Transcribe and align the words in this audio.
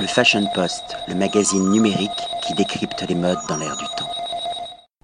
Le 0.00 0.06
Fashion 0.06 0.46
Post, 0.54 0.96
le 1.08 1.16
magazine 1.16 1.70
numérique 1.70 2.10
qui 2.46 2.54
décrypte 2.54 3.04
les 3.08 3.16
modes 3.16 3.38
dans 3.48 3.56
l'air 3.56 3.76
du 3.76 3.84
temps. 3.96 4.08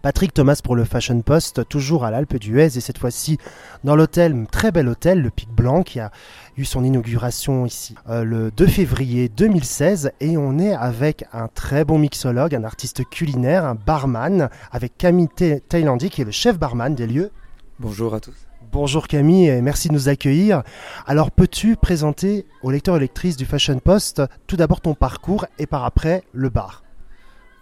Patrick 0.03 0.33
Thomas 0.33 0.61
pour 0.63 0.77
le 0.77 0.85
Fashion 0.85 1.21
Post, 1.21 1.69
toujours 1.69 2.05
à 2.05 2.13
l'Alpe 2.13 2.37
d'Huez 2.37 2.77
et 2.77 2.81
cette 2.81 2.99
fois-ci 2.99 3.39
dans 3.83 3.97
l'hôtel, 3.97 4.47
très 4.53 4.71
bel 4.71 4.89
hôtel, 4.89 5.21
le 5.21 5.31
Pic 5.31 5.51
Blanc, 5.51 5.83
qui 5.83 5.99
a 5.99 6.13
eu 6.57 6.65
son 6.65 6.85
inauguration 6.85 7.67
ici 7.67 7.97
euh, 8.09 8.23
le 8.23 8.53
2 8.53 8.67
février 8.69 9.29
2016 9.29 10.13
et 10.21 10.37
on 10.37 10.61
est 10.61 10.75
avec 10.75 11.25
un 11.33 11.49
très 11.49 11.85
bon 11.85 11.99
mixologue, 11.99 12.55
un 12.55 12.63
artiste 12.63 13.05
culinaire, 13.09 13.65
un 13.65 13.75
barman, 13.75 14.49
avec 14.71 14.97
Camille 14.97 15.29
Thailandi 15.69 16.09
qui 16.09 16.23
est 16.23 16.27
le 16.27 16.31
chef 16.31 16.57
barman 16.57 16.95
des 16.95 17.09
lieux. 17.09 17.33
Bonjour 17.81 18.15
à 18.15 18.21
tous. 18.21 18.47
Bonjour 18.75 19.07
Camille 19.07 19.47
et 19.47 19.63
merci 19.63 19.87
de 19.87 19.93
nous 19.93 20.09
accueillir. 20.09 20.65
Alors 21.07 21.31
peux-tu 21.31 21.77
présenter 21.77 22.45
aux 22.61 22.73
lecteurs 22.73 22.97
et 22.97 22.99
lectrices 22.99 23.37
du 23.37 23.45
Fashion 23.45 23.79
Post 23.79 24.21
tout 24.49 24.57
d'abord 24.57 24.81
ton 24.81 24.95
parcours 24.95 25.47
et 25.61 25.67
par 25.67 25.85
après 25.85 26.25
le 26.33 26.49
bar? 26.49 26.83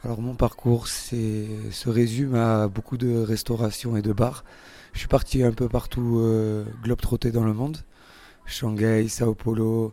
Alors 0.04 0.22
mon 0.22 0.34
parcours 0.34 0.88
se 0.88 1.86
résume 1.86 2.34
à 2.34 2.66
beaucoup 2.66 2.96
de 2.96 3.14
restauration 3.14 3.94
et 3.94 4.00
de 4.00 4.14
bars. 4.14 4.42
Je 4.94 5.00
suis 5.00 5.08
parti 5.08 5.42
un 5.42 5.52
peu 5.52 5.68
partout 5.68 6.18
euh, 6.18 6.64
globe-trotté 6.82 7.30
dans 7.30 7.44
le 7.44 7.52
monde. 7.52 7.76
Shanghai, 8.46 9.06
Sao 9.08 9.34
Paulo, 9.34 9.92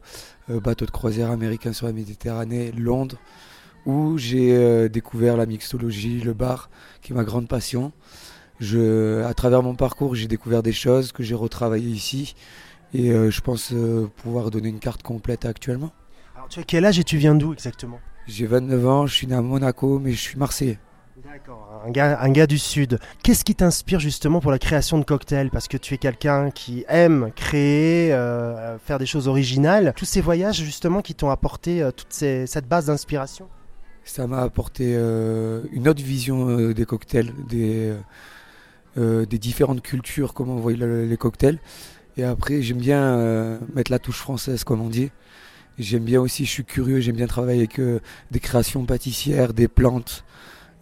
euh, 0.49 0.61
bateau 0.61 0.85
de 0.85 0.91
croisière 0.91 1.31
américain 1.31 1.73
sur 1.73 1.85
la 1.88 1.91
Méditerranée, 1.91 2.71
Londres, 2.71 3.17
où 3.85 4.17
j'ai 4.17 4.55
euh, 4.55 4.88
découvert 4.88 5.35
la 5.35 5.47
mixologie, 5.47 6.21
le 6.21 6.33
bar, 6.33 6.69
qui 7.01 7.11
est 7.11 7.15
ma 7.15 7.25
grande 7.25 7.49
passion. 7.49 7.91
Je, 8.59 9.23
à 9.23 9.33
travers 9.33 9.63
mon 9.63 9.75
parcours, 9.75 10.15
j'ai 10.15 10.27
découvert 10.27 10.63
des 10.63 10.73
choses 10.73 11.11
que 11.11 11.23
j'ai 11.23 11.35
retravaillées 11.35 11.89
ici 11.89 12.35
et 12.93 13.11
je 13.11 13.41
pense 13.41 13.73
pouvoir 14.17 14.51
donner 14.51 14.69
une 14.69 14.79
carte 14.79 15.03
complète 15.03 15.45
actuellement. 15.45 15.91
Alors 16.35 16.49
tu 16.49 16.59
as 16.59 16.63
quel 16.63 16.85
âge 16.85 16.99
et 16.99 17.03
tu 17.03 17.17
viens 17.17 17.35
d'où 17.35 17.53
exactement? 17.53 17.99
J'ai 18.27 18.45
29 18.45 18.87
ans, 18.87 19.07
je 19.07 19.13
suis 19.13 19.27
né 19.27 19.35
à 19.35 19.41
Monaco, 19.41 19.99
mais 19.99 20.11
je 20.11 20.19
suis 20.19 20.38
marseillais. 20.38 20.77
D'accord, 21.25 21.81
un 21.85 21.91
gars, 21.91 22.19
un 22.21 22.31
gars 22.31 22.47
du 22.47 22.57
Sud. 22.57 22.99
Qu'est-ce 23.23 23.43
qui 23.43 23.53
t'inspire 23.53 23.99
justement 23.99 24.39
pour 24.39 24.51
la 24.51 24.59
création 24.59 24.97
de 24.97 25.03
cocktails? 25.03 25.49
Parce 25.49 25.67
que 25.67 25.77
tu 25.77 25.94
es 25.94 25.97
quelqu'un 25.97 26.49
qui 26.49 26.85
aime 26.88 27.31
créer, 27.35 28.13
euh, 28.13 28.77
faire 28.79 28.99
des 28.99 29.05
choses 29.05 29.27
originales. 29.27 29.94
Tous 29.97 30.05
ces 30.05 30.21
voyages 30.21 30.63
justement 30.63 31.01
qui 31.01 31.16
t'ont 31.16 31.29
apporté 31.29 31.81
euh, 31.81 31.91
toute 31.91 32.13
cette 32.13 32.67
base 32.67 32.85
d'inspiration? 32.85 33.47
Ça 34.03 34.27
m'a 34.27 34.41
apporté 34.41 34.94
euh, 34.95 35.63
une 35.71 35.88
autre 35.88 36.01
vision 36.01 36.71
des 36.71 36.85
cocktails, 36.85 37.33
des, 37.47 37.94
des 39.00 39.38
différentes 39.39 39.81
cultures, 39.81 40.33
comment 40.33 40.53
on 40.55 40.59
voit 40.59 40.73
les 40.73 41.17
cocktails. 41.17 41.59
Et 42.17 42.23
après, 42.23 42.61
j'aime 42.61 42.80
bien 42.80 43.59
mettre 43.73 43.91
la 43.91 44.00
touche 44.00 44.17
française, 44.17 44.64
comme 44.64 44.81
on 44.81 44.89
dit. 44.89 45.09
J'aime 45.80 46.03
bien 46.03 46.19
aussi, 46.19 46.44
je 46.44 46.52
suis 46.52 46.66
curieux, 46.66 47.00
j'aime 47.00 47.16
bien 47.16 47.28
travailler 47.28 47.59
avec 47.59 47.80
euh, 47.80 48.02
des 48.31 48.41
créations 48.41 48.83
pâtissières, 48.83 49.53
des 49.53 49.69
plantes. 49.69 50.25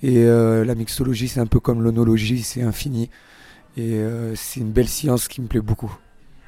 Et 0.01 0.25
euh, 0.25 0.65
la 0.65 0.73
mixologie, 0.73 1.27
c'est 1.27 1.39
un 1.39 1.45
peu 1.45 1.59
comme 1.59 1.83
l'onologie, 1.83 2.41
c'est 2.41 2.63
infini. 2.63 3.11
Et 3.77 3.93
euh, 3.93 4.33
c'est 4.35 4.59
une 4.59 4.71
belle 4.71 4.87
science 4.87 5.27
qui 5.27 5.39
me 5.39 5.47
plaît 5.47 5.61
beaucoup. 5.61 5.95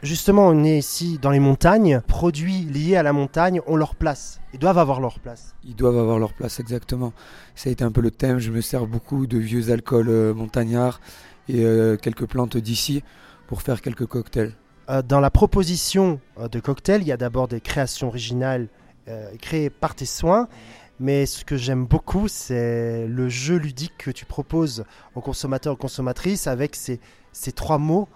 Justement, 0.01 0.47
on 0.47 0.63
est 0.63 0.77
ici 0.77 1.19
dans 1.21 1.29
les 1.29 1.39
montagnes. 1.39 2.01
Produits 2.07 2.61
liés 2.61 2.95
à 2.95 3.03
la 3.03 3.13
montagne 3.13 3.61
ont 3.67 3.75
leur 3.75 3.95
place. 3.95 4.39
Ils 4.53 4.59
doivent 4.59 4.77
avoir 4.77 5.01
leur 5.01 5.19
place. 5.19 5.55
Ils 5.65 5.75
doivent 5.75 5.97
avoir 5.97 6.19
leur 6.19 6.33
place, 6.33 6.59
exactement. 6.59 7.13
Ça 7.55 7.69
a 7.69 7.73
été 7.73 7.83
un 7.83 7.91
peu 7.91 8.01
le 8.01 8.11
thème. 8.11 8.39
Je 8.39 8.51
me 8.51 8.61
sers 8.61 8.85
beaucoup 8.87 9.27
de 9.27 9.37
vieux 9.37 9.71
alcools 9.71 10.33
montagnards 10.33 11.01
et 11.49 11.63
quelques 12.01 12.27
plantes 12.27 12.57
d'ici 12.57 13.03
pour 13.47 13.61
faire 13.61 13.81
quelques 13.81 14.05
cocktails. 14.05 14.53
Euh, 14.89 15.01
dans 15.01 15.19
la 15.19 15.29
proposition 15.29 16.19
euh, 16.39 16.47
de 16.47 16.59
cocktail, 16.59 17.01
il 17.01 17.07
y 17.07 17.11
a 17.11 17.17
d'abord 17.17 17.47
des 17.47 17.61
créations 17.61 18.07
originales 18.07 18.67
euh, 19.07 19.29
créées 19.39 19.69
par 19.69 19.95
tes 19.95 20.05
soins. 20.05 20.47
Mais 20.99 21.25
ce 21.25 21.45
que 21.45 21.55
j'aime 21.55 21.85
beaucoup, 21.85 22.27
c'est 22.27 23.07
le 23.07 23.29
jeu 23.29 23.55
ludique 23.55 23.93
que 23.97 24.11
tu 24.11 24.25
proposes 24.25 24.83
aux 25.15 25.21
consommateurs 25.21 25.71
et 25.71 25.75
aux 25.75 25.77
consommatrices 25.77 26.45
avec 26.45 26.75
ces, 26.75 26.99
ces 27.31 27.53
trois 27.53 27.77
mots 27.77 28.09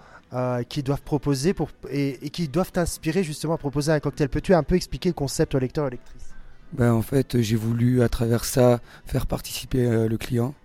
qui 0.69 0.81
doivent 0.81 1.03
proposer 1.03 1.53
et, 1.91 2.29
qui 2.31 2.47
doivent 2.47 2.71
t'inspirer 2.71 3.23
justement 3.23 3.53
à 3.53 3.57
proposer 3.57 3.91
un 3.91 3.99
cocktail. 3.99 4.29
Peux-tu 4.29 4.53
un 4.53 4.63
peu 4.63 4.75
expliquer 4.75 5.09
le 5.09 5.13
concept 5.13 5.53
au 5.53 5.59
lecteur 5.59 5.87
et 5.87 5.91
lectrice? 5.91 6.33
Ben, 6.71 6.91
En 6.91 7.03
fait, 7.03 7.39
j'ai 7.41 7.55
voulu 7.55 8.01
à 8.01 8.09
travers 8.09 8.43
ça 8.43 8.79
faire 9.05 9.27
participer 9.27 10.07
le 10.07 10.17
client 10.17 10.55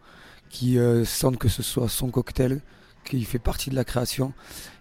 qui 0.49 0.79
sente 1.05 1.37
que 1.37 1.49
ce 1.49 1.62
soit 1.62 1.89
son 1.89 2.11
cocktail, 2.11 2.62
qu'il 3.05 3.27
fait 3.27 3.39
partie 3.39 3.69
de 3.69 3.75
la 3.75 3.84
création 3.84 4.33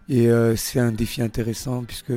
et 0.10 0.28
euh, 0.28 0.56
c'est 0.56 0.80
un 0.80 0.92
défi 0.92 1.22
intéressant 1.22 1.84
puisque 1.84 2.14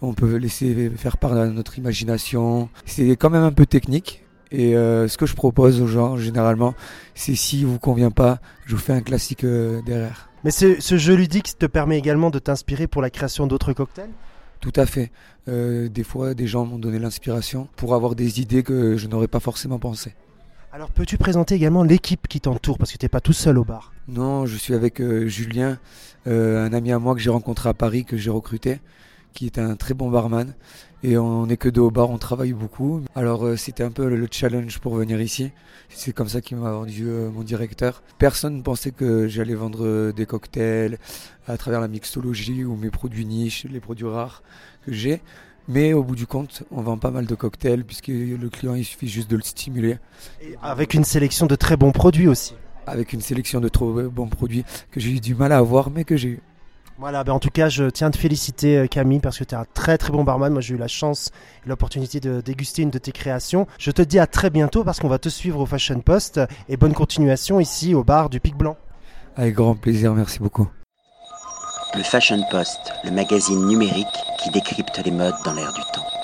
on 0.00 0.14
peut 0.14 0.36
laisser 0.36 0.90
faire 0.96 1.16
part 1.16 1.34
de 1.34 1.46
notre 1.46 1.78
imagination. 1.78 2.68
C'est 2.84 3.10
quand 3.10 3.30
même 3.30 3.42
un 3.42 3.52
peu 3.52 3.66
technique. 3.66 4.22
Et 4.52 4.76
euh, 4.76 5.08
ce 5.08 5.18
que 5.18 5.26
je 5.26 5.34
propose 5.34 5.80
aux 5.80 5.88
gens, 5.88 6.16
généralement, 6.16 6.74
c'est 7.14 7.34
si 7.34 7.64
vous 7.64 7.80
convient 7.80 8.12
pas, 8.12 8.38
je 8.64 8.76
vous 8.76 8.80
fais 8.80 8.92
un 8.92 9.00
classique 9.00 9.42
euh, 9.42 9.82
derrière. 9.82 10.30
Mais 10.46 10.52
ce, 10.52 10.80
ce, 10.80 10.96
jeu 10.96 11.14
ludique 11.14 11.58
te 11.58 11.66
permet 11.66 11.98
également 11.98 12.30
de 12.30 12.38
t'inspirer 12.38 12.86
pour 12.86 13.02
la 13.02 13.10
création 13.10 13.46
d'autres 13.46 13.74
cocktails 13.74 14.08
Tout 14.60 14.72
à 14.76 14.86
fait. 14.86 15.10
des 15.46 16.04
fois, 16.04 16.32
des 16.34 16.46
gens 16.46 16.64
m'ont 16.64 16.78
donné 16.78 16.98
l'inspiration 16.98 17.68
pour 17.76 17.94
avoir 17.94 18.14
des 18.14 18.40
idées 18.40 18.62
que 18.62 18.96
je 18.96 19.08
n'aurais 19.08 19.28
pas 19.28 19.40
forcément 19.40 19.78
pensé. 19.78 20.14
Alors 20.76 20.90
peux-tu 20.90 21.16
présenter 21.16 21.54
également 21.54 21.84
l'équipe 21.84 22.28
qui 22.28 22.38
t'entoure? 22.38 22.76
Parce 22.76 22.92
que 22.92 22.98
tu 22.98 23.06
n'es 23.06 23.08
pas 23.08 23.22
tout 23.22 23.32
seul 23.32 23.56
au 23.56 23.64
bar 23.64 23.94
Non, 24.08 24.44
je 24.44 24.56
suis 24.56 24.74
avec 24.74 25.00
euh, 25.00 25.26
Julien, 25.26 25.78
euh, 26.26 26.66
un 26.66 26.72
ami 26.74 26.92
à 26.92 26.98
moi 26.98 27.14
que 27.14 27.20
j'ai 27.20 27.30
rencontré 27.30 27.70
à 27.70 27.72
Paris, 27.72 28.04
que 28.04 28.18
j'ai 28.18 28.28
recruté, 28.28 28.80
qui 29.36 29.46
est 29.46 29.58
un 29.58 29.76
très 29.76 29.94
bon 29.94 30.10
barman. 30.10 30.54
Et 31.02 31.18
on 31.18 31.46
n'est 31.46 31.58
que 31.58 31.68
deux 31.68 31.82
au 31.82 31.90
bar, 31.90 32.10
on 32.10 32.18
travaille 32.18 32.54
beaucoup. 32.54 33.02
Alors 33.14 33.44
euh, 33.44 33.56
c'était 33.56 33.84
un 33.84 33.90
peu 33.90 34.08
le 34.08 34.28
challenge 34.30 34.80
pour 34.80 34.94
venir 34.96 35.20
ici. 35.20 35.52
C'est 35.90 36.12
comme 36.12 36.28
ça 36.28 36.40
qu'il 36.40 36.56
m'a 36.56 36.72
vendu 36.72 37.04
mon 37.04 37.42
directeur. 37.42 38.02
Personne 38.18 38.56
ne 38.56 38.62
pensait 38.62 38.90
que 38.90 39.28
j'allais 39.28 39.54
vendre 39.54 40.10
des 40.10 40.26
cocktails 40.26 40.98
à 41.46 41.56
travers 41.56 41.80
la 41.80 41.86
mixologie 41.86 42.64
ou 42.64 42.74
mes 42.74 42.90
produits 42.90 43.26
niches, 43.26 43.66
les 43.70 43.78
produits 43.78 44.08
rares 44.08 44.42
que 44.84 44.92
j'ai. 44.92 45.20
Mais 45.68 45.92
au 45.92 46.02
bout 46.02 46.16
du 46.16 46.26
compte, 46.26 46.62
on 46.70 46.80
vend 46.80 46.96
pas 46.96 47.10
mal 47.10 47.26
de 47.26 47.34
cocktails 47.34 47.84
puisque 47.84 48.08
le 48.08 48.48
client, 48.48 48.74
il 48.74 48.84
suffit 48.84 49.08
juste 49.08 49.30
de 49.30 49.36
le 49.36 49.42
stimuler. 49.42 49.98
avec 50.62 50.94
une 50.94 51.04
sélection 51.04 51.46
de 51.46 51.56
très 51.56 51.76
bons 51.76 51.92
produits 51.92 52.28
aussi. 52.28 52.54
Avec 52.86 53.12
une 53.12 53.20
sélection 53.20 53.60
de 53.60 53.68
trop 53.68 53.92
bons 54.10 54.28
produits 54.28 54.64
que 54.92 55.00
j'ai 55.00 55.10
eu 55.10 55.20
du 55.20 55.34
mal 55.34 55.52
à 55.52 55.58
avoir, 55.58 55.90
mais 55.90 56.04
que 56.04 56.16
j'ai 56.16 56.28
eu. 56.28 56.40
Voilà, 56.98 57.24
ben 57.24 57.34
en 57.34 57.38
tout 57.38 57.50
cas, 57.50 57.68
je 57.68 57.84
tiens 57.90 58.06
à 58.06 58.10
te 58.10 58.16
féliciter 58.16 58.78
euh, 58.78 58.86
Camille 58.86 59.20
parce 59.20 59.38
que 59.38 59.44
tu 59.44 59.54
es 59.54 59.58
un 59.58 59.66
très 59.74 59.98
très 59.98 60.12
bon 60.12 60.24
barman. 60.24 60.50
Moi, 60.50 60.62
j'ai 60.62 60.74
eu 60.74 60.78
la 60.78 60.88
chance 60.88 61.30
et 61.64 61.68
l'opportunité 61.68 62.20
de 62.20 62.40
déguster 62.40 62.82
une 62.82 62.90
de 62.90 62.98
tes 62.98 63.12
créations. 63.12 63.66
Je 63.78 63.90
te 63.90 64.00
dis 64.00 64.18
à 64.18 64.26
très 64.26 64.48
bientôt 64.48 64.82
parce 64.82 64.98
qu'on 64.98 65.08
va 65.08 65.18
te 65.18 65.28
suivre 65.28 65.60
au 65.60 65.66
Fashion 65.66 66.00
Post 66.00 66.40
et 66.70 66.78
bonne 66.78 66.94
continuation 66.94 67.60
ici 67.60 67.94
au 67.94 68.02
bar 68.02 68.30
du 68.30 68.40
Pic 68.40 68.56
Blanc. 68.56 68.76
Avec 69.36 69.54
grand 69.54 69.74
plaisir, 69.74 70.14
merci 70.14 70.38
beaucoup. 70.38 70.68
Le 71.94 72.02
Fashion 72.02 72.42
Post, 72.50 72.80
le 73.04 73.10
magazine 73.10 73.66
numérique 73.66 74.06
qui 74.42 74.50
décrypte 74.50 75.02
les 75.04 75.10
modes 75.10 75.34
dans 75.44 75.52
l'air 75.52 75.72
du 75.74 75.82
temps. 75.92 76.15